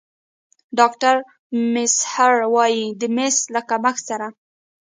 [0.79, 1.15] ډاکتر
[1.73, 4.27] میزهر وايي د مس له کمښت سره